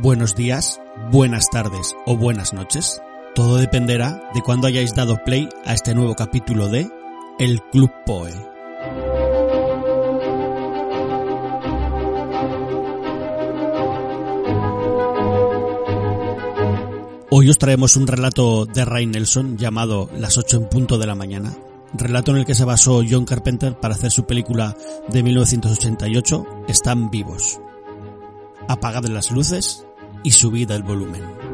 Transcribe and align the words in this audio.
buenos 0.00 0.36
días, 0.36 0.80
buenas 1.10 1.50
tardes 1.50 1.94
o 2.06 2.16
buenas 2.16 2.52
noches. 2.52 3.00
Todo 3.34 3.56
dependerá 3.56 4.22
de 4.34 4.42
cuándo 4.42 4.66
hayáis 4.66 4.94
dado 4.94 5.22
play 5.24 5.48
a 5.64 5.74
este 5.74 5.94
nuevo 5.94 6.14
capítulo 6.14 6.68
de 6.68 6.88
El 7.38 7.60
Club 7.72 7.90
Poe. 8.06 8.32
Hoy 17.30 17.50
os 17.50 17.58
traemos 17.58 17.96
un 17.96 18.06
relato 18.06 18.66
de 18.66 18.84
Ray 18.84 19.06
Nelson 19.06 19.58
llamado 19.58 20.08
Las 20.16 20.38
8 20.38 20.56
en 20.56 20.68
punto 20.68 20.98
de 20.98 21.06
la 21.06 21.14
mañana, 21.14 21.56
relato 21.92 22.30
en 22.30 22.38
el 22.38 22.46
que 22.46 22.54
se 22.54 22.64
basó 22.64 23.02
John 23.08 23.24
Carpenter 23.24 23.78
para 23.78 23.94
hacer 23.94 24.10
su 24.10 24.24
película 24.24 24.76
de 25.08 25.22
1988, 25.22 26.46
Están 26.68 27.10
vivos. 27.10 27.60
Apagad 28.66 29.04
las 29.04 29.30
luces 29.30 29.87
y 30.28 30.30
subid 30.30 30.70
el 30.72 30.82
volumen. 30.82 31.47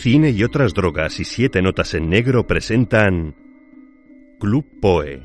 Cine 0.00 0.30
y 0.30 0.44
otras 0.44 0.72
drogas 0.72 1.20
y 1.20 1.26
siete 1.26 1.60
notas 1.60 1.92
en 1.92 2.08
negro 2.08 2.46
presentan 2.46 3.36
Club 4.40 4.64
Poe. 4.80 5.22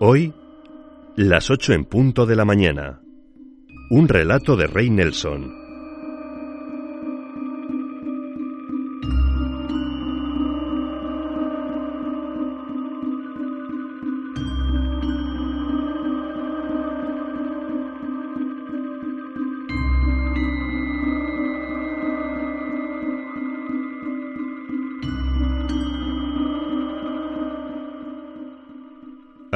Hoy, 0.00 0.34
las 1.14 1.48
ocho 1.48 1.72
en 1.72 1.84
punto 1.84 2.26
de 2.26 2.34
la 2.34 2.44
mañana. 2.44 3.00
Un 3.88 4.08
relato 4.08 4.56
de 4.56 4.66
Rey 4.66 4.90
Nelson. 4.90 5.59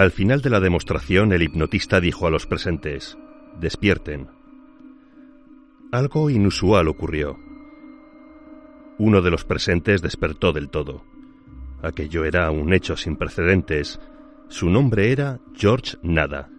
Al 0.04 0.10
final 0.10 0.42
de 0.42 0.50
la 0.50 0.60
demostración, 0.60 1.32
el 1.32 1.42
hipnotista 1.42 1.98
dijo 1.98 2.26
a 2.26 2.31
los 2.31 2.47
presentes, 2.47 3.16
despierten. 3.59 4.28
Algo 5.92 6.28
inusual 6.28 6.88
ocurrió. 6.88 7.38
Uno 8.98 9.22
de 9.22 9.31
los 9.31 9.47
presentes 9.47 10.03
despertó 10.03 10.53
del 10.53 10.69
todo. 10.69 11.06
Aquello 11.82 12.26
era 12.26 12.50
un 12.50 12.75
hecho 12.75 12.98
sin 12.98 13.16
precedentes. 13.16 13.98
Su 14.48 14.69
nombre 14.69 15.10
era 15.10 15.41
George 15.54 15.97
Nada. 16.03 16.50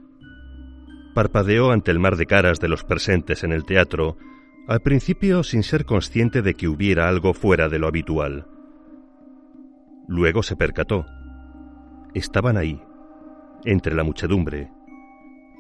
Parpadeó 1.13 1.69
ante 1.69 1.91
el 1.91 1.99
mar 1.99 2.15
de 2.15 2.25
caras 2.25 2.59
de 2.59 2.67
los 2.67 2.83
presentes 2.83 3.43
en 3.43 3.51
el 3.51 3.63
teatro, 3.63 4.17
al 4.67 4.79
principio 4.79 5.43
sin 5.43 5.61
ser 5.61 5.85
consciente 5.85 6.41
de 6.41 6.55
que 6.55 6.67
hubiera 6.67 7.07
algo 7.07 7.35
fuera 7.35 7.69
de 7.69 7.77
lo 7.77 7.85
habitual. 7.85 8.47
Luego 10.07 10.41
se 10.41 10.55
percató. 10.55 11.05
Estaban 12.15 12.57
ahí, 12.57 12.81
entre 13.65 13.95
la 13.95 14.03
muchedumbre. 14.03 14.71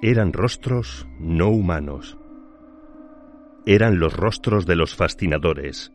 Eran 0.01 0.33
rostros 0.33 1.07
no 1.19 1.49
humanos. 1.49 2.17
Eran 3.65 3.99
los 3.99 4.15
rostros 4.15 4.65
de 4.65 4.75
los 4.75 4.95
fascinadores. 4.95 5.91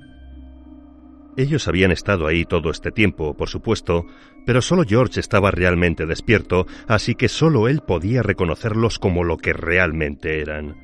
Ellos 1.37 1.69
habían 1.69 1.93
estado 1.93 2.27
ahí 2.27 2.45
todo 2.45 2.71
este 2.71 2.91
tiempo, 2.91 3.37
por 3.37 3.49
supuesto, 3.49 4.07
pero 4.45 4.61
solo 4.61 4.83
George 4.87 5.21
estaba 5.21 5.51
realmente 5.51 6.05
despierto, 6.07 6.67
así 6.89 7.15
que 7.15 7.29
solo 7.29 7.69
él 7.69 7.81
podía 7.87 8.23
reconocerlos 8.23 8.99
como 8.99 9.23
lo 9.23 9.37
que 9.37 9.53
realmente 9.53 10.41
eran. 10.41 10.77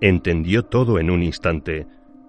Entendió 0.00 0.64
todo 0.64 0.98
en 0.98 1.10
un 1.10 1.22
instante, 1.22 1.86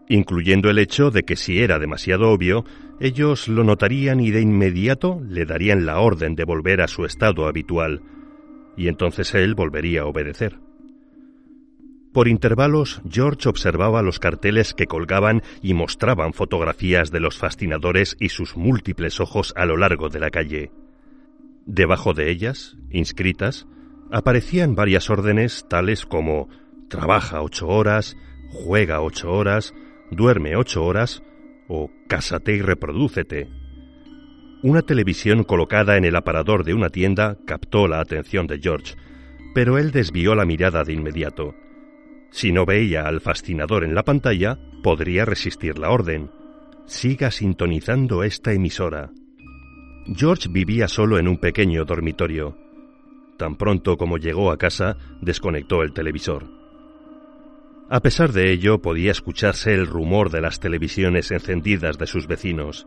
incluyendo 0.10 0.70
el 0.70 0.80
hecho 0.80 1.12
de 1.12 1.24
que 1.24 1.36
si 1.36 1.60
era 1.60 1.80
demasiado 1.80 2.30
obvio, 2.32 2.66
ellos 3.00 3.48
lo 3.48 3.64
notarían 3.64 4.20
y 4.20 4.32
de 4.32 4.42
inmediato 4.42 5.22
le 5.28 5.46
darían 5.46 5.86
la 5.86 6.00
orden 6.00 6.36
de 6.36 6.46
volver 6.46 6.82
a 6.82 6.88
su 6.88 7.06
estado 7.06 7.48
habitual, 7.48 8.02
y 8.76 8.88
entonces 8.88 9.34
él 9.36 9.56
volvería 9.56 10.02
a 10.02 10.06
obedecer. 10.06 10.60
Por 12.14 12.28
intervalos, 12.28 13.02
George 13.08 13.48
observaba 13.48 14.02
los 14.02 14.20
carteles 14.20 14.74
que 14.74 14.88
colgaban 14.88 15.44
y 15.62 15.74
mostraban 15.76 16.34
fotografías 16.34 17.12
de 17.12 17.20
los 17.20 17.38
fascinadores 17.38 18.16
y 18.20 18.30
sus 18.30 18.58
múltiples 18.58 19.20
ojos 19.20 19.54
a 19.56 19.66
lo 19.66 19.78
largo 19.78 20.10
de 20.10 20.20
la 20.20 20.32
calle. 20.32 20.72
Debajo 21.68 22.14
de 22.14 22.32
ellas, 22.32 22.78
inscritas, 22.90 23.68
aparecían 24.10 24.74
varias 24.74 25.10
órdenes 25.10 25.68
tales 25.70 26.06
como 26.06 26.50
trabaja 26.90 27.42
ocho 27.42 27.68
horas, 27.68 28.18
juega 28.52 29.02
ocho 29.02 29.32
horas, 29.32 29.76
duerme 30.12 30.56
ocho 30.56 30.86
horas 30.86 31.24
o 31.68 31.90
cásate 32.08 32.56
y 32.56 32.62
reprodúcete. 32.62 33.50
Una 34.64 34.82
televisión 34.82 35.44
colocada 35.44 35.98
en 35.98 36.06
el 36.06 36.16
aparador 36.16 36.64
de 36.64 36.74
una 36.74 36.90
tienda 36.90 37.38
captó 37.46 37.88
la 37.88 38.00
atención 38.00 38.48
de 38.48 38.60
George, 38.60 38.96
pero 39.54 39.78
él 39.78 39.92
desvió 39.92 40.34
la 40.34 40.46
mirada 40.46 40.84
de 40.84 40.94
inmediato. 40.94 41.54
Si 42.32 42.52
no 42.52 42.66
veía 42.66 43.08
al 43.08 43.22
fascinador 43.22 43.84
en 43.84 43.94
la 43.94 44.04
pantalla, 44.04 44.58
podría 44.82 45.26
resistir 45.26 45.78
la 45.78 45.92
orden. 45.92 46.32
Siga 46.86 47.32
sintonizando 47.32 48.24
esta 48.24 48.52
emisora. 48.54 49.12
George 50.16 50.50
vivía 50.50 50.88
solo 50.88 51.20
en 51.20 51.28
un 51.28 51.38
pequeño 51.38 51.86
dormitorio. 51.86 52.58
Tan 53.38 53.58
pronto 53.58 53.98
como 53.98 54.18
llegó 54.18 54.52
a 54.52 54.58
casa, 54.58 54.98
desconectó 55.22 55.84
el 55.84 55.94
televisor. 55.94 56.57
A 57.90 58.02
pesar 58.02 58.34
de 58.34 58.52
ello, 58.52 58.82
podía 58.82 59.12
escucharse 59.12 59.74
el 59.74 59.88
rumor 59.88 60.30
de 60.30 60.42
las 60.42 60.60
televisiones 60.60 61.32
encendidas 61.32 61.98
de 61.98 62.06
sus 62.08 62.28
vecinos. 62.28 62.86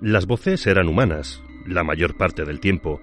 Las 0.00 0.26
voces 0.26 0.66
eran 0.66 0.88
humanas, 0.88 1.42
la 1.66 1.84
mayor 1.84 2.16
parte 2.16 2.44
del 2.44 2.58
tiempo, 2.58 3.00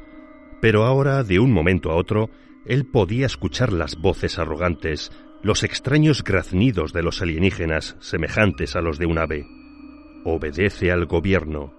pero 0.61 0.83
ahora, 0.83 1.23
de 1.23 1.39
un 1.39 1.53
momento 1.53 1.91
a 1.91 1.95
otro, 1.95 2.29
él 2.65 2.85
podía 2.85 3.25
escuchar 3.25 3.71
las 3.71 3.95
voces 3.95 4.37
arrogantes, 4.37 5.11
los 5.43 5.63
extraños 5.63 6.23
graznidos 6.23 6.91
de 6.91 7.03
los 7.03 7.21
alienígenas 7.21 7.95
semejantes 7.99 8.75
a 8.75 8.81
los 8.81 8.97
de 8.97 9.05
un 9.05 9.19
ave. 9.19 9.45
Obedece 10.25 10.91
al 10.91 11.05
gobierno, 11.05 11.73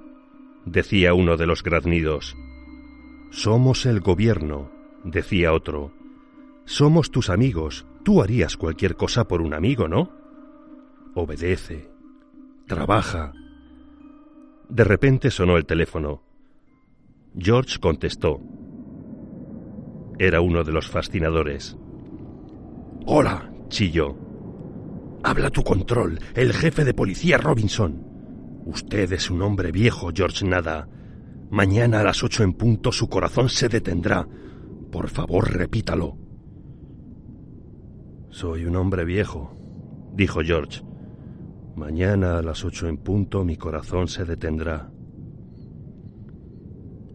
decía 0.65 1.13
uno 1.13 1.37
de 1.37 1.47
los 1.47 1.63
graznidos. 1.63 2.35
Somos 3.31 3.85
el 3.85 4.01
gobierno, 4.01 4.71
decía 5.05 5.53
otro. 5.53 5.93
Somos 6.69 7.11
tus 7.11 7.31
amigos, 7.31 7.87
Tú 8.09 8.23
harías 8.23 8.57
cualquier 8.57 8.97
cosa 8.97 9.29
por 9.29 9.43
un 9.43 9.53
amigo, 9.53 9.87
¿no? 9.87 10.11
Obedece. 11.15 11.91
Trabaja. 12.67 13.35
De 14.71 14.83
repente 14.83 15.31
sonó 15.31 15.59
el 15.59 15.67
teléfono. 15.67 16.23
George 17.37 17.79
contestó. 17.79 18.41
Era 20.19 20.41
uno 20.41 20.65
de 20.65 20.73
los 20.73 20.89
fascinadores. 20.89 21.77
Hola, 23.05 23.53
chilló. 23.69 24.17
Habla 25.23 25.51
tu 25.51 25.63
control, 25.63 26.19
el 26.35 26.55
jefe 26.55 26.87
de 26.87 26.95
policía 26.95 27.37
Robinson. 27.37 28.07
Usted 28.65 29.13
es 29.13 29.29
un 29.29 29.43
hombre 29.43 29.71
viejo, 29.71 30.13
George 30.15 30.47
Nada. 30.47 30.89
Mañana 31.51 32.01
a 32.01 32.05
las 32.05 32.25
ocho 32.25 32.43
en 32.43 32.55
punto 32.55 32.91
su 32.91 33.07
corazón 33.11 33.51
se 33.51 33.69
detendrá. 33.69 34.27
Por 34.91 35.11
favor, 35.11 35.53
repítalo. 35.53 36.28
Soy 38.31 38.67
un 38.67 38.77
hombre 38.77 39.05
viejo, 39.05 39.57
dijo 40.13 40.41
George. 40.45 40.83
Mañana 41.77 42.39
a 42.39 42.43
las 42.43 42.65
ocho 42.65 42.87
en 42.87 42.99
punto 42.99 43.45
mi 43.45 43.57
corazón 43.57 44.07
se 44.09 44.25
detendrá. 44.25 44.91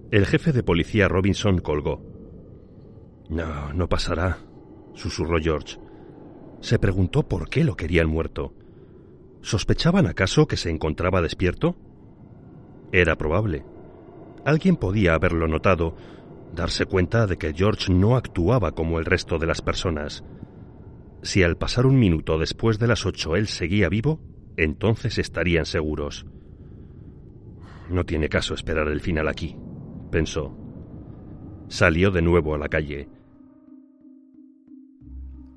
El 0.10 0.25
jefe 0.25 0.51
de 0.51 0.63
policía 0.63 1.07
Robinson 1.07 1.60
colgó. 1.60 2.01
No, 3.30 3.74
no 3.74 3.88
pasará, 3.88 4.39
susurró 4.95 5.38
George. 5.39 5.77
Se 6.62 6.80
preguntó 6.80 7.27
por 7.27 7.50
qué 7.50 7.63
lo 7.63 7.75
quería 7.75 8.01
el 8.01 8.07
muerto. 8.07 8.54
¿Sospechaban 9.42 10.07
acaso 10.07 10.48
que 10.48 10.57
se 10.57 10.69
encontraba 10.69 11.21
despierto? 11.21 11.75
Era 12.92 13.18
probable. 13.18 13.65
Alguien 14.45 14.77
podía 14.77 15.13
haberlo 15.13 15.48
notado, 15.48 15.95
darse 16.56 16.86
cuenta 16.86 17.27
de 17.27 17.38
que 17.38 17.54
George 17.54 17.94
no 17.94 18.15
actuaba 18.15 18.71
como 18.71 19.00
el 19.00 19.06
resto 19.06 19.38
de 19.38 19.48
las 19.48 19.62
personas. 19.62 20.24
Si 21.24 21.42
al 21.42 21.58
pasar 21.58 21.86
un 21.86 21.98
minuto 21.98 22.38
después 22.38 22.80
de 22.80 22.88
las 22.88 23.06
ocho 23.06 23.38
él 23.38 23.48
seguía 23.48 23.88
vivo, 23.88 24.20
entonces 24.58 25.18
estarían 25.18 25.66
seguros. 25.66 26.25
No 27.90 28.06
tiene 28.06 28.28
caso 28.28 28.54
esperar 28.54 28.90
el 28.90 29.00
final 29.00 29.30
aquí, 29.30 29.56
pensó. 30.12 30.58
Salió 31.70 32.12
de 32.12 32.22
nuevo 32.22 32.54
a 32.54 32.58
la 32.58 32.68
calle. 32.68 33.08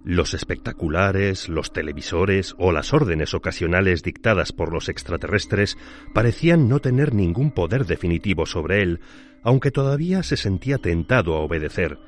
Los 0.05 0.35
espectaculares, 0.35 1.49
los 1.49 1.73
televisores 1.73 2.55
o 2.59 2.71
las 2.71 2.95
órdenes 2.95 3.35
ocasionales 3.35 4.05
dictadas 4.05 4.53
por 4.53 4.73
los 4.73 4.89
extraterrestres 4.89 5.77
parecían 6.15 6.69
no 6.69 6.79
tener 6.79 7.13
ningún 7.13 7.51
poder 7.51 7.87
definitivo 7.87 8.47
sobre 8.47 8.83
él, 8.83 9.01
aunque 9.43 9.73
todavía 9.73 10.23
se 10.23 10.37
sentía 10.37 10.79
tentado 10.79 11.35
a 11.35 11.41
obedecer, 11.41 11.99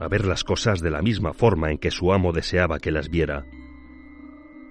a 0.00 0.08
ver 0.08 0.24
las 0.24 0.44
cosas 0.44 0.80
de 0.80 0.90
la 0.90 1.02
misma 1.02 1.32
forma 1.32 1.70
en 1.70 1.78
que 1.78 1.90
su 1.90 2.12
amo 2.12 2.32
deseaba 2.32 2.78
que 2.78 2.92
las 2.92 3.08
viera. 3.08 3.46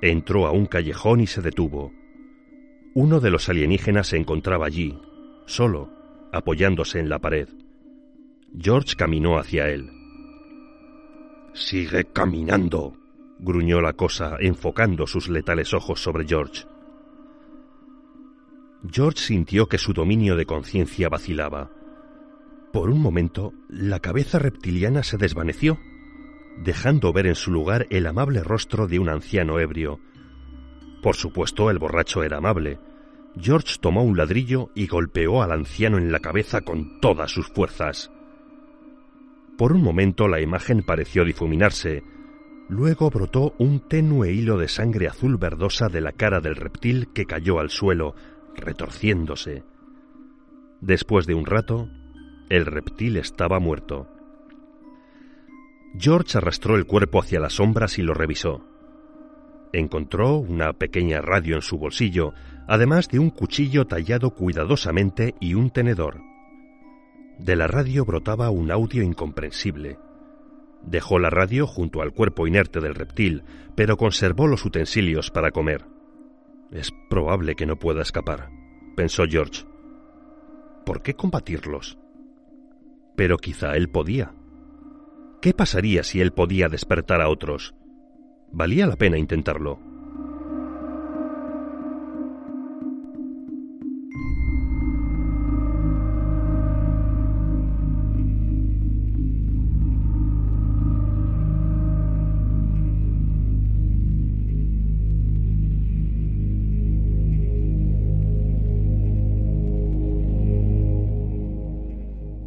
Entró 0.01 0.47
a 0.47 0.51
un 0.51 0.65
callejón 0.65 1.19
y 1.19 1.27
se 1.27 1.41
detuvo. 1.41 1.91
Uno 2.93 3.19
de 3.19 3.29
los 3.29 3.49
alienígenas 3.49 4.07
se 4.07 4.17
encontraba 4.17 4.65
allí, 4.65 4.99
solo, 5.45 5.89
apoyándose 6.31 6.99
en 6.99 7.09
la 7.09 7.19
pared. 7.19 7.49
George 8.57 8.95
caminó 8.95 9.37
hacia 9.37 9.69
él. 9.69 9.91
Sigue 11.53 12.05
caminando, 12.05 12.95
gruñó 13.39 13.81
la 13.81 13.93
cosa, 13.93 14.37
enfocando 14.39 15.07
sus 15.07 15.27
letales 15.27 15.73
ojos 15.73 16.01
sobre 16.01 16.25
George. 16.25 16.65
George 18.89 19.19
sintió 19.19 19.67
que 19.67 19.77
su 19.77 19.91
dominio 19.91 20.35
de 20.35 20.45
conciencia 20.45 21.09
vacilaba. 21.09 21.71
Por 22.77 22.91
un 22.91 23.01
momento, 23.01 23.55
la 23.69 24.01
cabeza 24.01 24.37
reptiliana 24.37 25.01
se 25.01 25.17
desvaneció, 25.17 25.79
dejando 26.63 27.11
ver 27.11 27.25
en 27.25 27.33
su 27.33 27.49
lugar 27.49 27.87
el 27.89 28.05
amable 28.05 28.43
rostro 28.43 28.85
de 28.85 28.99
un 28.99 29.09
anciano 29.09 29.59
ebrio. 29.59 29.99
Por 31.01 31.15
supuesto, 31.15 31.71
el 31.71 31.79
borracho 31.79 32.21
era 32.21 32.37
amable. 32.37 32.79
George 33.35 33.77
tomó 33.81 34.03
un 34.03 34.15
ladrillo 34.15 34.69
y 34.75 34.85
golpeó 34.85 35.41
al 35.41 35.53
anciano 35.53 35.97
en 35.97 36.11
la 36.11 36.19
cabeza 36.19 36.61
con 36.61 37.01
todas 37.01 37.31
sus 37.31 37.47
fuerzas. 37.47 38.11
Por 39.57 39.73
un 39.73 39.81
momento 39.81 40.27
la 40.27 40.39
imagen 40.39 40.83
pareció 40.83 41.25
difuminarse. 41.25 42.03
Luego 42.69 43.09
brotó 43.09 43.55
un 43.57 43.79
tenue 43.79 44.33
hilo 44.33 44.59
de 44.59 44.67
sangre 44.67 45.07
azul 45.07 45.37
verdosa 45.37 45.89
de 45.89 46.01
la 46.01 46.11
cara 46.11 46.41
del 46.41 46.55
reptil 46.55 47.07
que 47.11 47.25
cayó 47.25 47.59
al 47.59 47.71
suelo, 47.71 48.13
retorciéndose. 48.55 49.63
Después 50.79 51.25
de 51.25 51.33
un 51.33 51.47
rato, 51.47 51.89
el 52.49 52.65
reptil 52.65 53.17
estaba 53.17 53.59
muerto. 53.59 54.07
George 55.97 56.37
arrastró 56.37 56.75
el 56.75 56.85
cuerpo 56.85 57.19
hacia 57.19 57.39
las 57.39 57.53
sombras 57.53 57.97
y 57.97 58.03
lo 58.03 58.13
revisó. 58.13 58.63
Encontró 59.73 60.37
una 60.37 60.73
pequeña 60.73 61.21
radio 61.21 61.55
en 61.55 61.61
su 61.61 61.77
bolsillo, 61.77 62.33
además 62.67 63.09
de 63.09 63.19
un 63.19 63.31
cuchillo 63.31 63.85
tallado 63.85 64.31
cuidadosamente 64.31 65.35
y 65.39 65.55
un 65.55 65.71
tenedor. 65.71 66.21
De 67.37 67.55
la 67.55 67.67
radio 67.67 68.05
brotaba 68.05 68.49
un 68.49 68.71
audio 68.71 69.03
incomprensible. 69.03 69.99
Dejó 70.83 71.19
la 71.19 71.29
radio 71.29 71.67
junto 71.67 72.01
al 72.01 72.13
cuerpo 72.13 72.47
inerte 72.47 72.79
del 72.79 72.95
reptil, 72.95 73.43
pero 73.75 73.97
conservó 73.97 74.47
los 74.47 74.63
utensilios 74.65 75.31
para 75.31 75.51
comer. 75.51 75.85
Es 76.71 76.91
probable 77.09 77.55
que 77.55 77.65
no 77.65 77.77
pueda 77.77 78.01
escapar, 78.01 78.49
pensó 78.95 79.23
George. 79.27 79.65
¿Por 80.85 81.01
qué 81.01 81.13
combatirlos? 81.13 81.97
Pero 83.17 83.37
quizá 83.37 83.75
él 83.75 83.89
podía. 83.89 84.31
¿Qué 85.41 85.53
pasaría 85.53 86.03
si 86.03 86.21
él 86.21 86.31
podía 86.31 86.69
despertar 86.69 87.19
a 87.21 87.29
otros? 87.29 87.75
Valía 88.51 88.87
la 88.87 88.95
pena 88.95 89.17
intentarlo. 89.17 89.79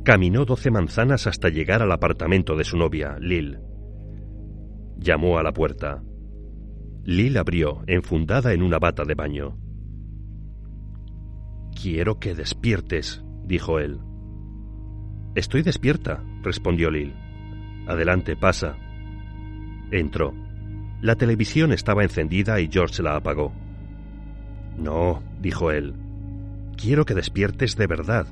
Caminó 0.05 0.47
doce 0.47 0.71
manzanas 0.71 1.27
hasta 1.27 1.51
llegar 1.51 1.83
al 1.83 1.93
apartamento 1.93 2.57
de 2.57 2.65
su 2.65 2.77
novia, 2.77 3.19
Lil. 3.21 3.59
Llamó 4.97 5.39
a 5.39 5.43
la 5.43 5.53
puerta. 5.53 6.03
Lil 7.05 7.37
abrió, 7.37 7.83
enfundada 7.87 8.53
en 8.55 8.63
una 8.63 8.79
bata 8.79 9.05
de 9.05 9.15
baño. 9.15 9.59
Quiero 11.81 12.19
que 12.19 12.35
despiertes, 12.35 13.23
dijo 13.45 13.79
él. 13.79 14.01
Estoy 15.35 15.63
despierta, 15.63 16.23
respondió 16.43 16.91
Lil. 16.91 17.15
Adelante, 17.87 18.37
pasa. 18.37 18.77
Entró. 19.91 20.35
La 21.03 21.17
televisión 21.17 21.73
estaba 21.73 22.05
encendida 22.05 22.61
y 22.61 22.69
George 22.71 23.03
la 23.03 23.17
apagó. 23.17 23.53
No, 24.79 25.23
dijo 25.41 25.71
él. 25.71 25.95
Quiero 26.77 27.05
que 27.05 27.15
despiertes 27.15 27.77
de 27.77 27.87
verdad. 27.87 28.27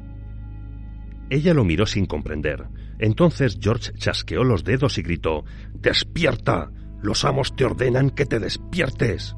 Ella 1.31 1.53
lo 1.53 1.65
miró 1.65 1.87
sin 1.87 2.07
comprender. 2.07 2.69
Entonces 2.99 3.59
George 3.61 3.93
chasqueó 3.95 4.45
los 4.45 4.65
dedos 4.65 4.99
y 4.99 5.03
gritó 5.03 5.45
Despierta. 5.75 6.71
Los 7.03 7.25
amos 7.25 7.55
te 7.55 7.65
ordenan 7.65 8.11
que 8.11 8.27
te 8.27 8.41
despiertes. 8.41 9.37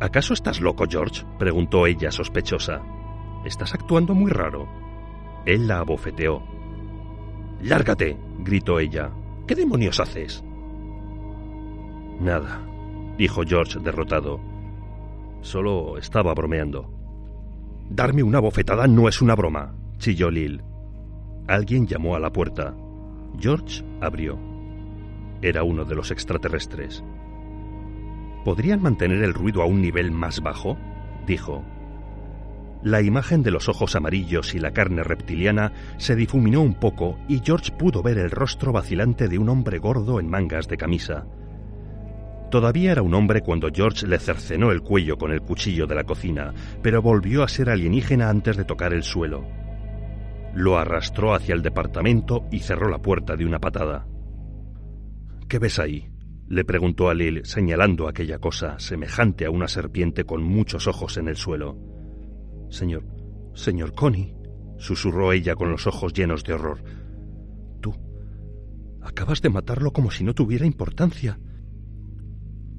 ¿Acaso 0.00 0.34
estás 0.34 0.60
loco, 0.60 0.84
George? 0.88 1.24
preguntó 1.38 1.86
ella 1.86 2.10
sospechosa. 2.10 2.82
Estás 3.44 3.74
actuando 3.74 4.14
muy 4.14 4.30
raro. 4.30 4.68
Él 5.46 5.66
la 5.66 5.78
abofeteó. 5.78 6.42
Lárgate, 7.62 8.18
gritó 8.40 8.78
ella. 8.78 9.10
¿Qué 9.46 9.54
demonios 9.54 9.98
haces? 9.98 10.44
Nada, 12.20 12.60
dijo 13.16 13.42
George 13.46 13.80
derrotado. 13.80 14.40
Solo 15.40 15.96
estaba 15.96 16.34
bromeando. 16.34 16.92
Darme 17.88 18.22
una 18.22 18.40
bofetada 18.40 18.86
no 18.86 19.08
es 19.08 19.22
una 19.22 19.34
broma 19.34 19.74
chilló 19.98 20.30
Lil. 20.30 20.62
Alguien 21.48 21.86
llamó 21.86 22.16
a 22.16 22.20
la 22.20 22.32
puerta. 22.32 22.74
George 23.38 23.84
abrió. 24.00 24.38
Era 25.42 25.62
uno 25.62 25.84
de 25.84 25.94
los 25.94 26.10
extraterrestres. 26.10 27.04
¿Podrían 28.44 28.82
mantener 28.82 29.22
el 29.22 29.34
ruido 29.34 29.62
a 29.62 29.66
un 29.66 29.80
nivel 29.80 30.10
más 30.10 30.40
bajo? 30.40 30.76
dijo. 31.26 31.64
La 32.82 33.02
imagen 33.02 33.42
de 33.42 33.50
los 33.50 33.68
ojos 33.68 33.96
amarillos 33.96 34.54
y 34.54 34.58
la 34.58 34.70
carne 34.70 35.02
reptiliana 35.02 35.72
se 35.96 36.14
difuminó 36.14 36.60
un 36.60 36.74
poco 36.74 37.18
y 37.26 37.40
George 37.44 37.72
pudo 37.72 38.02
ver 38.02 38.18
el 38.18 38.30
rostro 38.30 38.72
vacilante 38.72 39.28
de 39.28 39.38
un 39.38 39.48
hombre 39.48 39.78
gordo 39.78 40.20
en 40.20 40.28
mangas 40.28 40.68
de 40.68 40.76
camisa. 40.76 41.26
Todavía 42.50 42.92
era 42.92 43.02
un 43.02 43.14
hombre 43.14 43.42
cuando 43.42 43.70
George 43.74 44.06
le 44.06 44.18
cercenó 44.20 44.70
el 44.70 44.82
cuello 44.82 45.18
con 45.18 45.32
el 45.32 45.42
cuchillo 45.42 45.86
de 45.86 45.96
la 45.96 46.04
cocina, 46.04 46.54
pero 46.82 47.02
volvió 47.02 47.42
a 47.42 47.48
ser 47.48 47.70
alienígena 47.70 48.30
antes 48.30 48.56
de 48.56 48.64
tocar 48.64 48.92
el 48.92 49.02
suelo. 49.02 49.44
Lo 50.56 50.78
arrastró 50.78 51.34
hacia 51.34 51.54
el 51.54 51.60
departamento 51.60 52.46
y 52.50 52.60
cerró 52.60 52.88
la 52.88 52.96
puerta 52.96 53.36
de 53.36 53.44
una 53.44 53.58
patada. 53.58 54.06
¿Qué 55.48 55.58
ves 55.58 55.78
ahí? 55.78 56.10
le 56.48 56.64
preguntó 56.64 57.10
a 57.10 57.14
Lil, 57.14 57.44
señalando 57.44 58.08
aquella 58.08 58.38
cosa 58.38 58.78
semejante 58.78 59.44
a 59.44 59.50
una 59.50 59.68
serpiente 59.68 60.24
con 60.24 60.42
muchos 60.42 60.86
ojos 60.86 61.18
en 61.18 61.28
el 61.28 61.36
suelo. 61.36 61.76
Señor, 62.70 63.04
señor 63.52 63.92
Connie, 63.92 64.34
susurró 64.78 65.34
ella 65.34 65.54
con 65.56 65.70
los 65.70 65.86
ojos 65.86 66.14
llenos 66.14 66.42
de 66.42 66.54
horror. 66.54 66.82
Tú 67.82 67.94
acabas 69.02 69.42
de 69.42 69.50
matarlo 69.50 69.92
como 69.92 70.10
si 70.10 70.24
no 70.24 70.32
tuviera 70.32 70.64
importancia. 70.64 71.38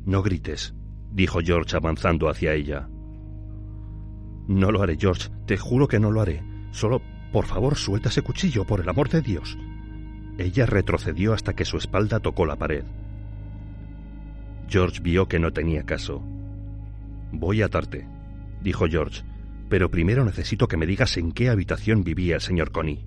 No 0.04 0.24
grites, 0.24 0.74
dijo 1.12 1.42
George 1.44 1.78
avanzando 1.78 2.28
hacia 2.28 2.56
ella. 2.56 2.90
No 4.48 4.72
lo 4.72 4.82
haré, 4.82 4.98
George, 5.00 5.30
te 5.46 5.58
juro 5.58 5.88
que 5.88 6.00
no 6.00 6.10
lo 6.10 6.22
haré. 6.22 6.42
Solo 6.72 7.02
por 7.32 7.46
favor, 7.46 7.76
suelta 7.76 8.10
ese 8.10 8.22
cuchillo, 8.22 8.66
por 8.66 8.82
el 8.82 8.90
amor 8.90 9.10
de 9.10 9.22
Dios. 9.22 9.58
Ella 10.38 10.66
retrocedió 10.66 11.34
hasta 11.34 11.56
que 11.56 11.66
su 11.66 11.78
espalda 11.78 12.20
tocó 12.20 12.46
la 12.46 12.56
pared. 12.56 12.86
George 14.68 15.02
vio 15.02 15.28
que 15.28 15.40
no 15.40 15.52
tenía 15.52 15.84
caso. 15.84 16.22
Voy 17.32 17.62
a 17.62 17.66
atarte, 17.66 18.08
dijo 18.62 18.86
George, 18.88 19.24
pero 19.70 19.90
primero 19.90 20.24
necesito 20.26 20.68
que 20.68 20.78
me 20.78 20.86
digas 20.86 21.18
en 21.18 21.32
qué 21.32 21.50
habitación 21.50 22.04
vivía 22.04 22.36
el 22.36 22.42
señor 22.42 22.72
Connie. 22.72 23.06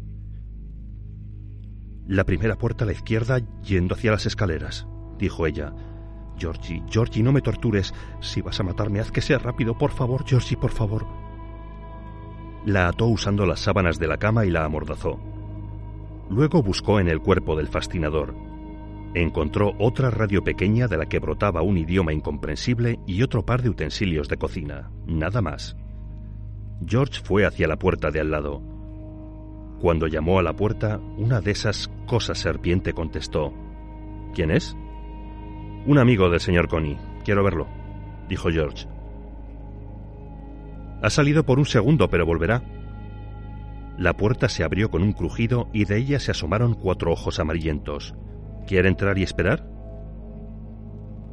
La 2.06 2.24
primera 2.24 2.56
puerta 2.56 2.84
a 2.84 2.86
la 2.86 2.92
izquierda 2.92 3.40
yendo 3.62 3.94
hacia 3.94 4.10
las 4.10 4.26
escaleras, 4.26 4.86
dijo 5.18 5.46
ella. 5.46 5.72
Georgie, 6.38 6.82
Georgie, 6.90 7.22
no 7.22 7.32
me 7.32 7.42
tortures. 7.42 7.92
Si 8.20 8.40
vas 8.40 8.58
a 8.58 8.62
matarme, 8.62 9.00
haz 9.00 9.12
que 9.12 9.20
sea 9.20 9.38
rápido, 9.38 9.76
por 9.76 9.90
favor, 9.90 10.24
Georgie, 10.26 10.56
por 10.56 10.70
favor. 10.70 11.19
La 12.64 12.88
ató 12.88 13.06
usando 13.06 13.46
las 13.46 13.60
sábanas 13.60 13.98
de 13.98 14.06
la 14.06 14.18
cama 14.18 14.44
y 14.44 14.50
la 14.50 14.64
amordazó. 14.64 15.18
Luego 16.28 16.62
buscó 16.62 17.00
en 17.00 17.08
el 17.08 17.20
cuerpo 17.20 17.56
del 17.56 17.68
fascinador. 17.68 18.34
Encontró 19.14 19.72
otra 19.78 20.10
radio 20.10 20.44
pequeña 20.44 20.86
de 20.86 20.96
la 20.96 21.06
que 21.06 21.18
brotaba 21.18 21.62
un 21.62 21.76
idioma 21.76 22.12
incomprensible 22.12 23.00
y 23.06 23.22
otro 23.22 23.44
par 23.44 23.62
de 23.62 23.70
utensilios 23.70 24.28
de 24.28 24.36
cocina, 24.36 24.90
nada 25.06 25.42
más. 25.42 25.76
George 26.86 27.20
fue 27.24 27.44
hacia 27.44 27.66
la 27.66 27.76
puerta 27.76 28.10
de 28.10 28.20
al 28.20 28.30
lado. 28.30 28.62
Cuando 29.80 30.06
llamó 30.06 30.38
a 30.38 30.42
la 30.42 30.54
puerta, 30.54 30.98
una 31.16 31.40
de 31.40 31.50
esas 31.50 31.90
cosas 32.06 32.38
serpiente 32.38 32.92
contestó. 32.92 33.52
¿Quién 34.34 34.50
es? 34.50 34.76
Un 35.86 35.98
amigo 35.98 36.28
del 36.28 36.40
señor 36.40 36.68
Connie. 36.68 36.98
Quiero 37.24 37.42
verlo, 37.42 37.66
dijo 38.28 38.50
George. 38.50 38.86
Ha 41.02 41.10
salido 41.10 41.44
por 41.44 41.58
un 41.58 41.66
segundo, 41.66 42.10
pero 42.10 42.26
volverá. 42.26 42.62
La 43.96 44.16
puerta 44.16 44.48
se 44.48 44.64
abrió 44.64 44.90
con 44.90 45.02
un 45.02 45.12
crujido 45.12 45.68
y 45.72 45.84
de 45.84 45.98
ella 45.98 46.20
se 46.20 46.30
asomaron 46.30 46.74
cuatro 46.74 47.12
ojos 47.12 47.38
amarillentos. 47.38 48.14
¿Quiere 48.66 48.88
entrar 48.88 49.18
y 49.18 49.22
esperar? 49.22 49.66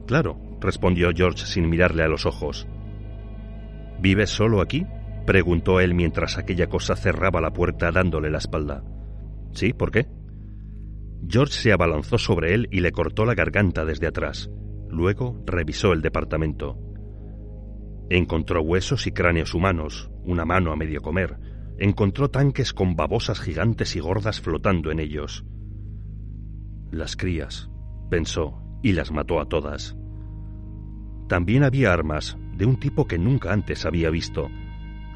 Claro, 0.06 0.40
respondió 0.60 1.12
George 1.16 1.46
sin 1.46 1.70
mirarle 1.70 2.04
a 2.04 2.08
los 2.08 2.26
ojos. 2.26 2.68
¿Vives 4.00 4.30
solo 4.30 4.62
aquí? 4.62 4.86
preguntó 5.26 5.82
él 5.82 5.94
mientras 5.94 6.38
aquella 6.38 6.68
cosa 6.68 6.96
cerraba 6.96 7.42
la 7.42 7.52
puerta 7.52 7.92
dándole 7.92 8.30
la 8.30 8.38
espalda. 8.38 8.84
Sí, 9.52 9.74
¿por 9.74 9.92
qué? 9.92 10.08
George 11.28 11.54
se 11.54 11.74
abalanzó 11.74 12.18
sobre 12.18 12.54
él 12.54 12.70
y 12.72 12.80
le 12.80 12.92
cortó 12.92 13.26
la 13.26 13.36
garganta 13.36 13.84
desde 13.86 14.08
atrás. 14.08 14.50
Luego 14.90 15.44
revisó 15.46 15.92
el 15.92 16.02
departamento. 16.02 16.87
Encontró 18.10 18.62
huesos 18.62 19.08
y 19.08 19.12
cráneos 19.12 19.54
humanos, 19.54 20.10
una 20.24 20.46
mano 20.46 20.72
a 20.72 20.76
medio 20.76 21.02
comer. 21.02 21.38
Encontró 21.78 22.30
tanques 22.30 22.74
con 22.74 22.96
babosas 22.96 23.40
gigantes 23.40 23.96
y 23.96 24.00
gordas 24.00 24.42
flotando 24.42 24.92
en 24.92 25.00
ellos. 25.00 25.46
Las 26.92 27.16
crías, 27.16 27.70
pensó, 28.10 28.62
y 28.82 28.94
las 28.94 29.12
mató 29.12 29.40
a 29.40 29.50
todas. 29.50 29.98
También 31.28 31.64
había 31.64 31.94
armas, 31.94 32.38
de 32.56 32.66
un 32.66 32.80
tipo 32.80 33.06
que 33.06 33.18
nunca 33.18 33.52
antes 33.52 33.86
había 33.86 34.10
visto, 34.10 34.50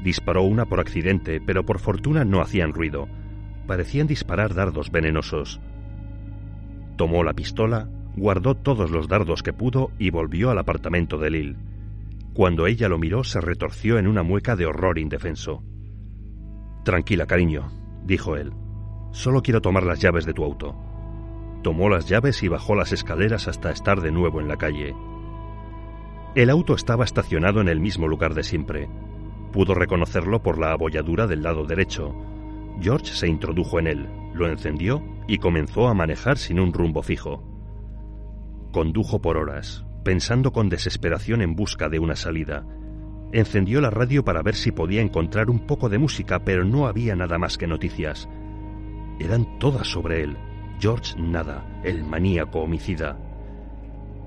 Disparó 0.02 0.42
una 0.42 0.66
por 0.66 0.80
accidente, 0.80 1.40
pero 1.40 1.64
por 1.64 1.78
fortuna 1.78 2.24
no 2.24 2.40
hacían 2.40 2.72
ruido. 2.72 3.08
Parecían 3.66 4.08
disparar 4.08 4.52
dardos 4.54 4.90
venenosos. 4.90 5.60
Tomó 6.96 7.22
la 7.22 7.34
pistola, 7.34 7.88
guardó 8.16 8.56
todos 8.56 8.90
los 8.90 9.06
dardos 9.06 9.42
que 9.42 9.52
pudo 9.52 9.92
y 9.98 10.10
volvió 10.10 10.50
al 10.50 10.58
apartamento 10.58 11.18
de 11.18 11.30
Lil. 11.30 11.56
Cuando 12.34 12.66
ella 12.66 12.88
lo 12.88 12.98
miró, 12.98 13.24
se 13.24 13.40
retorció 13.40 13.98
en 13.98 14.06
una 14.06 14.22
mueca 14.22 14.56
de 14.56 14.64
horror 14.64 14.98
indefenso. 14.98 15.62
Tranquila, 16.84 17.26
cariño, 17.26 17.70
dijo 18.04 18.36
él. 18.36 18.52
Solo 19.12 19.42
quiero 19.42 19.60
tomar 19.60 19.82
las 19.84 20.00
llaves 20.00 20.24
de 20.24 20.32
tu 20.32 20.42
auto. 20.42 20.74
Tomó 21.62 21.90
las 21.90 22.08
llaves 22.08 22.42
y 22.42 22.48
bajó 22.48 22.74
las 22.74 22.92
escaleras 22.92 23.48
hasta 23.48 23.70
estar 23.70 24.00
de 24.00 24.10
nuevo 24.10 24.40
en 24.40 24.48
la 24.48 24.56
calle. 24.56 24.96
El 26.34 26.48
auto 26.48 26.74
estaba 26.74 27.04
estacionado 27.04 27.60
en 27.60 27.68
el 27.68 27.78
mismo 27.78 28.08
lugar 28.08 28.32
de 28.32 28.42
siempre. 28.42 28.88
Pudo 29.52 29.74
reconocerlo 29.74 30.42
por 30.42 30.58
la 30.58 30.72
abolladura 30.72 31.26
del 31.26 31.42
lado 31.42 31.64
derecho. 31.66 32.14
George 32.80 33.12
se 33.12 33.28
introdujo 33.28 33.78
en 33.78 33.86
él, 33.86 34.08
lo 34.32 34.48
encendió 34.48 35.02
y 35.28 35.36
comenzó 35.36 35.88
a 35.88 35.94
manejar 35.94 36.38
sin 36.38 36.58
un 36.58 36.72
rumbo 36.72 37.02
fijo. 37.02 37.44
Condujo 38.72 39.20
por 39.20 39.36
horas, 39.36 39.84
pensando 40.02 40.52
con 40.52 40.68
desesperación 40.68 41.42
en 41.42 41.54
busca 41.54 41.88
de 41.88 41.98
una 41.98 42.16
salida. 42.16 42.64
Encendió 43.32 43.80
la 43.80 43.90
radio 43.90 44.24
para 44.24 44.42
ver 44.42 44.54
si 44.54 44.72
podía 44.72 45.00
encontrar 45.00 45.48
un 45.48 45.60
poco 45.60 45.88
de 45.88 45.98
música, 45.98 46.44
pero 46.44 46.64
no 46.64 46.86
había 46.86 47.16
nada 47.16 47.38
más 47.38 47.56
que 47.56 47.66
noticias. 47.66 48.28
Eran 49.18 49.58
todas 49.58 49.86
sobre 49.86 50.22
él. 50.22 50.36
George 50.80 51.18
nada, 51.18 51.80
el 51.84 52.04
maníaco 52.04 52.60
homicida. 52.60 53.18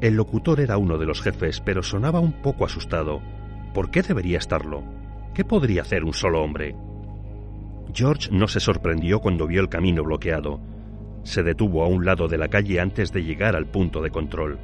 El 0.01 0.15
locutor 0.15 0.59
era 0.59 0.77
uno 0.77 0.97
de 0.97 1.05
los 1.05 1.21
jefes, 1.21 1.61
pero 1.61 1.83
sonaba 1.83 2.19
un 2.19 2.41
poco 2.41 2.65
asustado. 2.65 3.21
¿Por 3.73 3.91
qué 3.91 4.01
debería 4.01 4.37
estarlo? 4.37 4.83
¿Qué 5.33 5.43
podría 5.45 5.81
hacer 5.81 6.03
un 6.03 6.13
solo 6.13 6.41
hombre? 6.41 6.75
George 7.93 8.29
no 8.31 8.47
se 8.47 8.59
sorprendió 8.59 9.19
cuando 9.19 9.47
vio 9.47 9.61
el 9.61 9.69
camino 9.69 10.03
bloqueado. 10.03 10.59
Se 11.23 11.43
detuvo 11.43 11.83
a 11.83 11.87
un 11.87 12.05
lado 12.05 12.27
de 12.27 12.37
la 12.37 12.47
calle 12.47 12.79
antes 12.79 13.11
de 13.11 13.23
llegar 13.23 13.55
al 13.55 13.67
punto 13.67 14.01
de 14.01 14.11
control. 14.11 14.59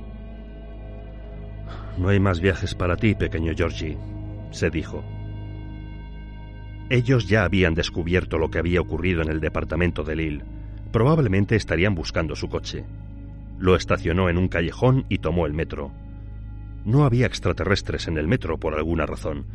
No 1.97 2.09
hay 2.09 2.19
más 2.19 2.39
viajes 2.39 2.75
para 2.75 2.95
ti, 2.95 3.15
pequeño 3.15 3.53
Georgie, 3.55 3.97
se 4.51 4.69
dijo. 4.69 5.03
Ellos 6.89 7.27
ya 7.27 7.43
habían 7.43 7.73
descubierto 7.73 8.37
lo 8.37 8.49
que 8.49 8.59
había 8.59 8.81
ocurrido 8.81 9.21
en 9.21 9.29
el 9.29 9.39
departamento 9.39 10.03
de 10.03 10.15
Lille. 10.15 10.43
Probablemente 10.91 11.55
estarían 11.55 11.95
buscando 11.95 12.35
su 12.35 12.49
coche. 12.49 12.85
Lo 13.57 13.75
estacionó 13.75 14.29
en 14.29 14.37
un 14.37 14.47
callejón 14.47 15.05
y 15.07 15.19
tomó 15.19 15.45
el 15.45 15.53
metro. 15.53 15.91
No 16.83 17.05
había 17.05 17.27
extraterrestres 17.27 18.07
en 18.07 18.17
el 18.17 18.27
metro 18.27 18.59
por 18.59 18.73
alguna 18.73 19.05
razón 19.05 19.45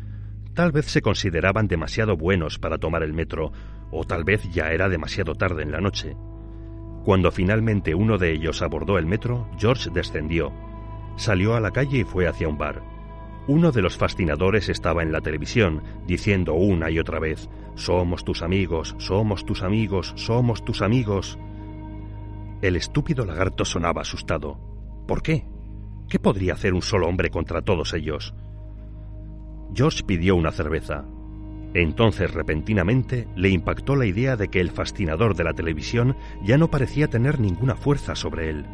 Tal 0.57 0.71
vez 0.71 0.87
se 0.87 1.03
consideraban 1.03 1.67
demasiado 1.67 2.17
buenos 2.17 2.57
para 2.57 2.79
tomar 2.79 3.03
el 3.03 3.13
metro, 3.13 3.51
o 3.91 4.05
tal 4.05 4.23
vez 4.23 4.41
ya 4.51 4.71
era 4.71 4.89
demasiado 4.89 5.35
tarde 5.35 5.61
en 5.61 5.71
la 5.71 5.79
noche. 5.79 6.17
Cuando 7.05 7.29
finalmente 7.29 7.93
uno 7.93 8.17
de 8.17 8.33
ellos 8.33 8.63
abordó 8.63 8.97
el 8.97 9.05
metro, 9.05 9.47
George 9.59 9.91
descendió. 9.91 10.51
Salió 11.17 11.55
a 11.55 11.59
la 11.59 11.71
calle 11.71 11.99
y 11.99 12.03
fue 12.03 12.27
hacia 12.27 12.47
un 12.47 12.57
bar. 12.57 12.81
Uno 13.47 13.71
de 13.71 13.81
los 13.81 13.97
fascinadores 13.97 14.69
estaba 14.69 15.03
en 15.03 15.11
la 15.11 15.21
televisión, 15.21 15.81
diciendo 16.05 16.53
una 16.53 16.89
y 16.89 16.99
otra 16.99 17.19
vez, 17.19 17.49
Somos 17.75 18.23
tus 18.23 18.41
amigos, 18.41 18.95
somos 18.97 19.45
tus 19.45 19.63
amigos, 19.63 20.13
somos 20.15 20.63
tus 20.63 20.81
amigos. 20.81 21.37
El 22.61 22.75
estúpido 22.75 23.25
lagarto 23.25 23.65
sonaba 23.65 24.01
asustado. 24.01 24.59
¿Por 25.07 25.21
qué? 25.21 25.45
¿Qué 26.09 26.19
podría 26.19 26.53
hacer 26.53 26.73
un 26.73 26.81
solo 26.81 27.07
hombre 27.07 27.29
contra 27.29 27.61
todos 27.61 27.93
ellos? 27.93 28.33
George 29.73 30.03
pidió 30.03 30.35
una 30.35 30.51
cerveza. 30.51 31.05
Entonces, 31.73 32.33
repentinamente, 32.33 33.27
le 33.35 33.49
impactó 33.49 33.95
la 33.95 34.05
idea 34.05 34.35
de 34.35 34.49
que 34.49 34.59
el 34.59 34.71
fascinador 34.71 35.35
de 35.35 35.43
la 35.43 35.53
televisión 35.53 36.15
ya 36.43 36.57
no 36.57 36.69
parecía 36.69 37.07
tener 37.07 37.39
ninguna 37.39 37.75
fuerza 37.75 38.15
sobre 38.15 38.49
él. 38.49 38.65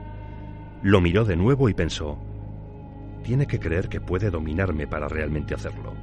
Lo 0.82 1.02
miró 1.02 1.26
de 1.26 1.36
nuevo 1.36 1.70
y 1.70 1.74
pensó, 1.74 2.20
tiene 3.24 3.48
que 3.48 3.60
creer 3.60 3.90
que 3.90 4.02
puede 4.02 4.30
dominarme 4.30 4.86
para 4.86 5.08
realmente 5.08 5.56
hacerlo. 5.56 5.94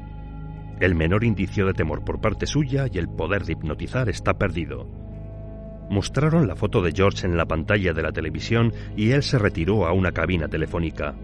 El 0.81 0.95
menor 0.95 1.25
indicio 1.25 1.67
de 1.67 1.75
temor 1.75 2.05
por 2.05 2.21
parte 2.21 2.47
suya 2.47 2.87
y 2.91 2.99
el 2.99 3.09
poder 3.09 3.45
de 3.45 3.53
hipnotizar 3.53 4.09
está 4.09 4.39
perdido. 4.39 4.89
Mostraron 5.91 6.49
la 6.49 6.57
foto 6.57 6.83
de 6.83 6.93
George 6.93 7.27
en 7.27 7.37
la 7.37 7.47
pantalla 7.47 7.93
de 7.93 8.03
la 8.03 8.13
televisión 8.13 8.73
y 8.97 9.11
él 9.11 9.23
se 9.23 9.39
retiró 9.39 9.87
a 9.87 9.93
una 9.93 10.13
cabina 10.13 10.49
telefónica. 10.49 11.15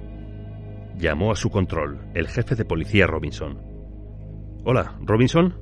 Llamó 0.98 1.32
a 1.32 1.36
su 1.36 1.50
control 1.50 2.00
el 2.14 2.28
jefe 2.28 2.54
de 2.54 2.64
policía 2.64 3.06
Robinson. 3.06 3.58
Hola, 4.64 4.98
¿Robinson? 5.00 5.54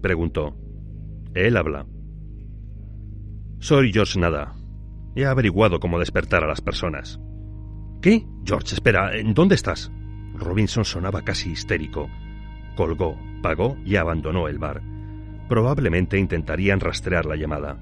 preguntó. 0.00 0.56
Él 1.34 1.56
habla. 1.56 1.86
Soy 3.58 3.92
George 3.92 4.20
Nada. 4.20 4.54
He 5.16 5.24
averiguado 5.24 5.80
cómo 5.80 5.98
despertar 5.98 6.44
a 6.44 6.48
las 6.48 6.60
personas. 6.60 7.18
¿Qué? 8.00 8.24
George, 8.44 8.74
espera, 8.74 9.16
¿en 9.16 9.34
dónde 9.34 9.56
estás? 9.56 9.90
Robinson 10.34 10.84
sonaba 10.84 11.22
casi 11.22 11.50
histérico. 11.50 12.08
Colgó, 12.76 13.18
pagó 13.42 13.76
y 13.84 13.96
abandonó 13.96 14.46
el 14.46 14.58
bar. 14.58 14.82
Probablemente 15.48 16.18
intentarían 16.18 16.78
rastrear 16.78 17.26
la 17.26 17.34
llamada. 17.34 17.78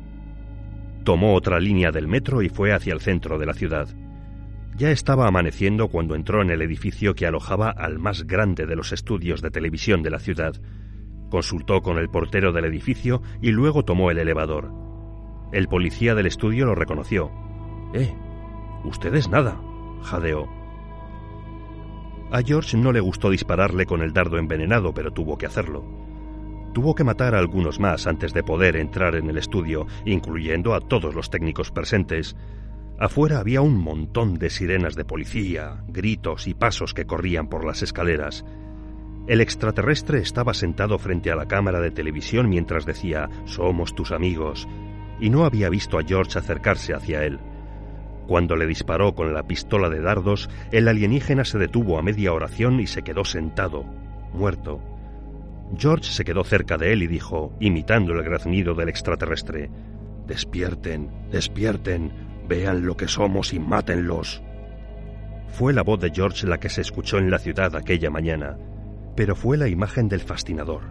Tomó 1.05 1.35
otra 1.35 1.61
línea 1.61 1.93
del 1.93 2.09
metro 2.09 2.41
y 2.43 2.49
fue 2.49 2.73
hacia 2.73 2.95
el 2.95 3.01
centro 3.01 3.39
de 3.39 3.47
la 3.47 3.53
ciudad. 3.53 3.89
Ya 4.77 4.91
estaba 4.91 5.27
amaneciendo 5.27 5.89
cuando 5.89 6.15
entró 6.15 6.43
en 6.43 6.51
el 6.51 6.63
edificio 6.63 7.15
que 7.15 7.27
alojaba 7.27 7.71
al 7.71 7.99
más 7.99 8.27
grande 8.27 8.67
de 8.67 8.77
los 8.77 8.93
estudios 8.93 9.43
de 9.43 9.51
televisión 9.51 10.03
de 10.03 10.11
la 10.11 10.19
ciudad. 10.19 10.55
Consultó 11.31 11.83
con 11.83 11.99
el 11.99 12.09
portero 12.09 12.53
del 12.53 12.65
edificio 12.65 13.23
y 13.43 13.53
luego 13.53 13.85
tomó 13.85 14.11
el 14.11 14.19
elevador. 14.19 14.73
El 15.53 15.69
policía 15.69 16.15
del 16.15 16.27
estudio 16.27 16.67
lo 16.67 16.75
reconoció. 16.75 17.31
Eh, 17.95 18.15
usted 18.85 19.15
es 19.15 19.29
nada, 19.29 19.61
jadeó. 20.03 20.49
A 22.31 22.43
George 22.43 22.77
no 22.77 22.93
le 22.93 23.01
gustó 23.01 23.31
dispararle 23.31 23.87
con 23.87 24.03
el 24.03 24.13
dardo 24.13 24.39
envenenado, 24.39 24.93
pero 24.93 25.13
tuvo 25.13 25.39
que 25.39 25.47
hacerlo. 25.47 25.85
Tuvo 26.75 26.95
que 26.95 27.05
matar 27.05 27.35
a 27.35 27.39
algunos 27.39 27.81
más 27.81 28.07
antes 28.07 28.33
de 28.35 28.43
poder 28.43 28.77
entrar 28.77 29.15
en 29.15 29.31
el 29.31 29.39
estudio, 29.39 29.87
incluyendo 30.05 30.75
a 30.75 30.81
todos 30.81 31.15
los 31.15 31.31
técnicos 31.31 31.71
presentes, 31.71 32.37
Afuera 32.99 33.41
había 33.41 33.61
un 33.61 33.77
montón 33.77 34.39
de 34.39 34.49
sirenas 34.49 34.95
de 34.95 35.05
policía, 35.05 35.85
gritos 35.89 36.47
y 36.47 36.55
pasos 36.55 36.95
que 36.95 37.05
corrían 37.05 37.49
por 37.49 37.67
las 37.67 37.83
escaleras. 37.83 38.45
El 39.27 39.43
extraterrestre 39.43 40.21
estaba 40.21 40.55
sentado 40.55 40.99
frente 40.99 41.31
a 41.31 41.37
la 41.37 41.47
cámara 41.47 41.81
de 41.81 41.91
televisión 41.91 42.49
mientras 42.49 42.87
decía 42.87 43.29
Somos 43.45 43.95
tus 43.95 44.13
amigos, 44.13 44.67
y 45.21 45.29
no 45.29 45.45
había 45.45 45.69
visto 45.69 45.99
a 45.99 46.05
George 46.05 46.39
acercarse 46.39 46.95
hacia 46.95 47.25
él. 47.25 47.39
Cuando 48.27 48.57
le 48.57 48.67
disparó 48.67 49.15
con 49.15 49.33
la 49.35 49.45
pistola 49.45 49.89
de 49.89 50.01
dardos, 50.01 50.51
el 50.73 50.89
alienígena 50.89 51.45
se 51.45 51.59
detuvo 51.59 51.99
a 51.99 52.03
media 52.03 52.33
oración 52.33 52.81
y 52.81 52.87
se 52.87 53.03
quedó 53.03 53.25
sentado, 53.25 53.85
muerto. 54.33 54.81
George 55.77 56.11
se 56.11 56.25
quedó 56.25 56.45
cerca 56.45 56.77
de 56.77 56.93
él 56.93 57.03
y 57.03 57.07
dijo, 57.07 57.53
imitando 57.61 58.13
el 58.13 58.23
graznido 58.23 58.75
del 58.75 58.89
extraterrestre, 58.89 59.71
Despierten, 60.27 61.09
despierten, 61.31 62.13
vean 62.49 62.85
lo 62.85 62.97
que 62.97 63.07
somos 63.07 63.53
y 63.53 63.61
mátenlos. 63.61 64.43
Fue 65.49 65.73
la 65.73 65.83
voz 65.83 66.01
de 66.01 66.11
George 66.11 66.49
la 66.49 66.59
que 66.59 66.69
se 66.69 66.81
escuchó 66.81 67.19
en 67.19 67.31
la 67.31 67.39
ciudad 67.39 67.77
aquella 67.77 68.11
mañana, 68.11 68.57
pero 69.15 69.37
fue 69.37 69.57
la 69.57 69.69
imagen 69.69 70.09
del 70.09 70.21
fascinador. 70.21 70.83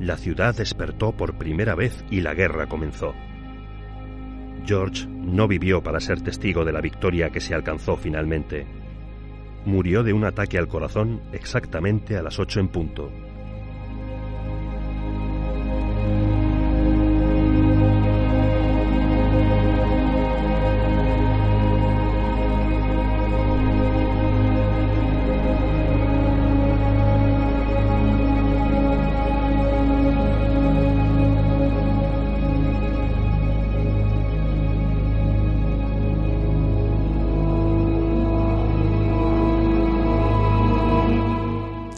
La 0.00 0.16
ciudad 0.16 0.56
despertó 0.56 1.12
por 1.12 1.38
primera 1.38 1.74
vez 1.74 2.04
y 2.10 2.20
la 2.20 2.34
guerra 2.34 2.66
comenzó. 2.66 3.14
George 4.64 5.06
no 5.08 5.48
vivió 5.48 5.82
para 5.82 6.00
ser 6.00 6.20
testigo 6.20 6.64
de 6.64 6.72
la 6.72 6.80
victoria 6.80 7.30
que 7.30 7.40
se 7.40 7.54
alcanzó 7.54 7.96
finalmente. 7.96 8.66
Murió 9.64 10.02
de 10.02 10.12
un 10.12 10.24
ataque 10.24 10.58
al 10.58 10.68
corazón 10.68 11.20
exactamente 11.32 12.16
a 12.16 12.22
las 12.22 12.38
ocho 12.38 12.60
en 12.60 12.68
punto. 12.68 13.10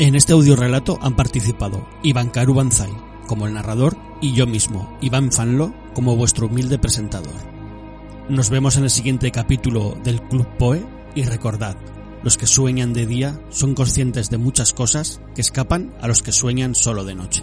En 0.00 0.14
este 0.14 0.32
audiorelato 0.32 0.98
han 1.02 1.14
participado 1.14 1.86
Iván 2.02 2.30
Karu 2.30 2.54
Banzai 2.54 2.90
como 3.26 3.46
el 3.46 3.52
narrador 3.52 3.98
y 4.22 4.32
yo 4.32 4.46
mismo, 4.46 4.96
Iván 5.02 5.30
Fanlo, 5.30 5.74
como 5.92 6.16
vuestro 6.16 6.46
humilde 6.46 6.78
presentador. 6.78 7.34
Nos 8.30 8.48
vemos 8.48 8.78
en 8.78 8.84
el 8.84 8.90
siguiente 8.90 9.30
capítulo 9.30 9.98
del 10.02 10.22
Club 10.22 10.46
Poe 10.58 10.82
y 11.14 11.24
recordad, 11.24 11.76
los 12.22 12.38
que 12.38 12.46
sueñan 12.46 12.94
de 12.94 13.06
día 13.06 13.38
son 13.50 13.74
conscientes 13.74 14.30
de 14.30 14.38
muchas 14.38 14.72
cosas 14.72 15.20
que 15.34 15.42
escapan 15.42 15.92
a 16.00 16.08
los 16.08 16.22
que 16.22 16.32
sueñan 16.32 16.74
solo 16.74 17.04
de 17.04 17.14
noche. 17.14 17.42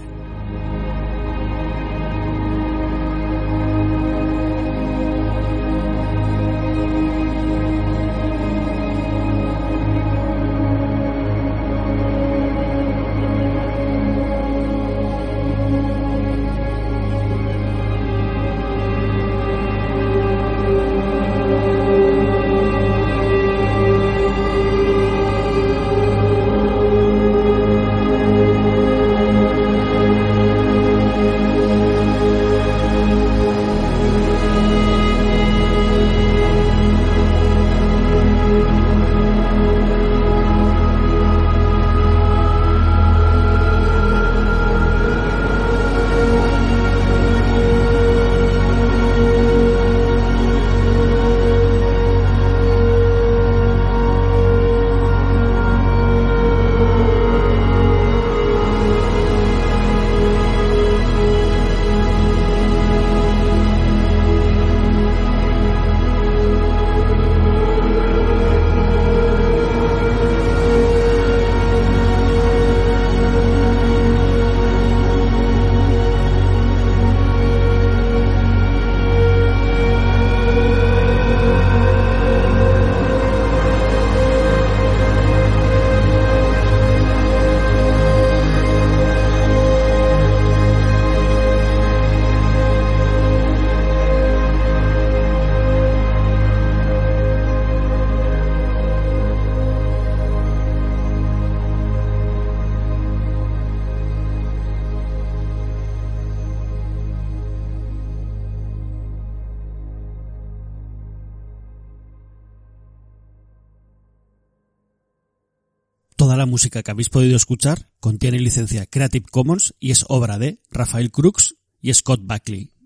Música 116.57 116.81
que 116.81 116.89
habéis 116.89 117.09
podido 117.09 117.37
escuchar 117.37 117.87
contiene 117.99 118.39
licencia 118.39 118.87
Creative 118.87 119.27
Commons 119.29 119.75
y 119.79 119.91
es 119.91 120.03
obra 120.09 120.39
de 120.39 120.59
Rafael 120.71 121.11
Crux 121.11 121.55
y 121.81 121.93
Scott 121.93 122.21
Buckley. 122.23 122.76